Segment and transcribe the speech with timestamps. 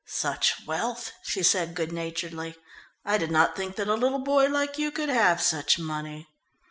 [0.07, 2.55] "Such wealth!" she said good naturedly.
[3.05, 6.27] "I did not think that a little boy like you could have such money."